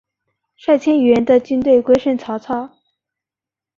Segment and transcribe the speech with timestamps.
[0.55, 2.71] 率千余人的军队归顺曹操。